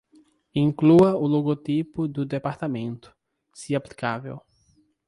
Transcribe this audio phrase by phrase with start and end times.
[0.55, 3.15] Inclua o logotipo do departamento,
[3.53, 4.41] se aplicável.